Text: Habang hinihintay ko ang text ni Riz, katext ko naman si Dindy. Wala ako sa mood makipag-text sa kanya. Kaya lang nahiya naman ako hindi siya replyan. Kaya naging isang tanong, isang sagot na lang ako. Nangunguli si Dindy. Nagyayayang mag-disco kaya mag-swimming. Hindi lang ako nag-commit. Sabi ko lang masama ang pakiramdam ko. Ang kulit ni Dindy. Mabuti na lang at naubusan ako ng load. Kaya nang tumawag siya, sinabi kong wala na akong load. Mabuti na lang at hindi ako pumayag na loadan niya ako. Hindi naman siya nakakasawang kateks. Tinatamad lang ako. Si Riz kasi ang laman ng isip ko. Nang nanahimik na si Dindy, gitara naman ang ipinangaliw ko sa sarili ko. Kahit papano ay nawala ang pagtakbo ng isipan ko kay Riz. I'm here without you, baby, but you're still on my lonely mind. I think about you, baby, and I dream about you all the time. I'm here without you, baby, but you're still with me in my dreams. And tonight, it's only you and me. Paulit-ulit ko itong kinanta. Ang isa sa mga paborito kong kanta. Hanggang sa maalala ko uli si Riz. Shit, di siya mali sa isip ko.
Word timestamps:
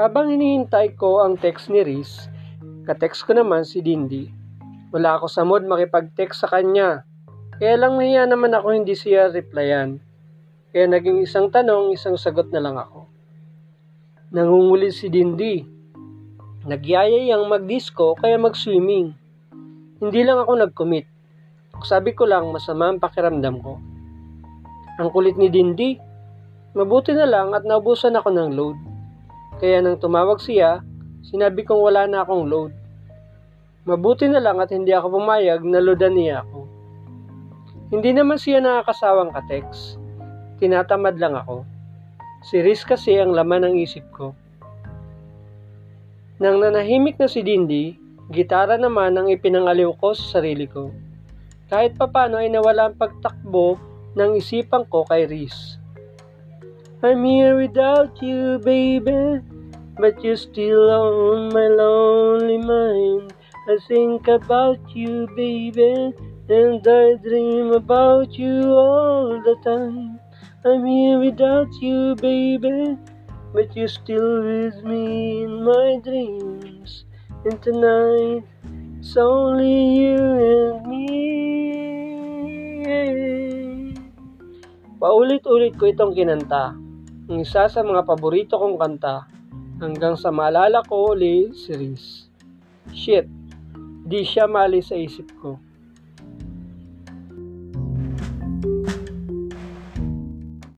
Habang 0.00 0.32
hinihintay 0.32 0.96
ko 0.96 1.20
ang 1.20 1.36
text 1.36 1.68
ni 1.68 1.84
Riz, 1.84 2.32
katext 2.88 3.20
ko 3.28 3.36
naman 3.36 3.68
si 3.68 3.84
Dindy. 3.84 4.32
Wala 4.96 5.20
ako 5.20 5.28
sa 5.28 5.44
mood 5.44 5.68
makipag-text 5.68 6.40
sa 6.40 6.48
kanya. 6.48 7.04
Kaya 7.60 7.76
lang 7.76 8.00
nahiya 8.00 8.24
naman 8.24 8.56
ako 8.56 8.72
hindi 8.72 8.96
siya 8.96 9.28
replyan. 9.28 10.00
Kaya 10.72 10.88
naging 10.88 11.20
isang 11.20 11.52
tanong, 11.52 11.92
isang 11.92 12.16
sagot 12.16 12.48
na 12.48 12.64
lang 12.64 12.80
ako. 12.80 13.12
Nangunguli 14.32 14.88
si 14.88 15.12
Dindy. 15.12 15.68
Nagyayayang 16.64 17.44
mag-disco 17.44 18.16
kaya 18.16 18.40
mag-swimming. 18.40 19.12
Hindi 20.00 20.20
lang 20.24 20.40
ako 20.40 20.64
nag-commit. 20.64 21.04
Sabi 21.84 22.16
ko 22.16 22.24
lang 22.24 22.48
masama 22.48 22.88
ang 22.88 23.04
pakiramdam 23.04 23.60
ko. 23.60 23.76
Ang 24.96 25.12
kulit 25.12 25.36
ni 25.36 25.52
Dindy. 25.52 26.00
Mabuti 26.72 27.12
na 27.12 27.28
lang 27.28 27.52
at 27.52 27.68
naubusan 27.68 28.16
ako 28.16 28.32
ng 28.32 28.56
load. 28.56 28.89
Kaya 29.60 29.84
nang 29.84 30.00
tumawag 30.00 30.40
siya, 30.40 30.80
sinabi 31.20 31.68
kong 31.68 31.84
wala 31.84 32.08
na 32.08 32.24
akong 32.24 32.48
load. 32.48 32.72
Mabuti 33.84 34.24
na 34.24 34.40
lang 34.40 34.56
at 34.56 34.72
hindi 34.72 34.88
ako 34.96 35.20
pumayag 35.20 35.60
na 35.68 35.84
loadan 35.84 36.16
niya 36.16 36.40
ako. 36.48 36.64
Hindi 37.92 38.16
naman 38.16 38.40
siya 38.40 38.64
nakakasawang 38.64 39.36
kateks. 39.36 40.00
Tinatamad 40.64 41.20
lang 41.20 41.36
ako. 41.36 41.68
Si 42.40 42.56
Riz 42.64 42.88
kasi 42.88 43.20
ang 43.20 43.36
laman 43.36 43.68
ng 43.68 43.76
isip 43.84 44.08
ko. 44.16 44.32
Nang 46.40 46.56
nanahimik 46.64 47.20
na 47.20 47.28
si 47.28 47.44
Dindy, 47.44 48.00
gitara 48.32 48.80
naman 48.80 49.12
ang 49.20 49.28
ipinangaliw 49.28 49.92
ko 50.00 50.16
sa 50.16 50.40
sarili 50.40 50.64
ko. 50.64 50.88
Kahit 51.68 52.00
papano 52.00 52.40
ay 52.40 52.48
nawala 52.48 52.88
ang 52.88 52.96
pagtakbo 52.96 53.76
ng 54.16 54.40
isipan 54.40 54.88
ko 54.88 55.04
kay 55.04 55.28
Riz. 55.28 55.76
I'm 57.00 57.24
here 57.24 57.56
without 57.56 58.12
you, 58.20 58.60
baby, 58.60 59.40
but 60.00 60.24
you're 60.24 60.40
still 60.40 60.88
on 60.88 61.52
my 61.52 61.68
lonely 61.68 62.56
mind. 62.56 63.36
I 63.68 63.76
think 63.84 64.26
about 64.26 64.80
you, 64.96 65.28
baby, 65.36 66.16
and 66.48 66.80
I 66.88 67.20
dream 67.20 67.76
about 67.76 68.32
you 68.40 68.72
all 68.72 69.36
the 69.44 69.56
time. 69.60 70.18
I'm 70.64 70.88
here 70.88 71.20
without 71.20 71.68
you, 71.84 72.16
baby, 72.16 72.96
but 73.52 73.76
you're 73.76 73.92
still 73.92 74.42
with 74.42 74.80
me 74.82 75.44
in 75.44 75.64
my 75.64 76.00
dreams. 76.00 77.04
And 77.44 77.60
tonight, 77.60 78.44
it's 78.98 79.16
only 79.16 80.00
you 80.00 80.16
and 80.16 80.80
me. 80.88 81.08
Paulit-ulit 85.00 85.80
ko 85.80 85.88
itong 85.88 86.12
kinanta. 86.12 86.76
Ang 87.32 87.40
isa 87.40 87.64
sa 87.72 87.80
mga 87.80 88.04
paborito 88.04 88.60
kong 88.60 88.76
kanta. 88.76 89.39
Hanggang 89.80 90.12
sa 90.12 90.28
maalala 90.28 90.84
ko 90.84 91.16
uli 91.16 91.56
si 91.56 91.72
Riz. 91.72 92.28
Shit, 92.92 93.24
di 94.04 94.20
siya 94.20 94.44
mali 94.44 94.84
sa 94.84 94.92
isip 94.92 95.24
ko. 95.40 95.56